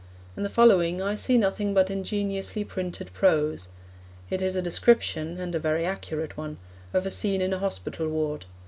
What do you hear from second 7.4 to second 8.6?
a hospital ward.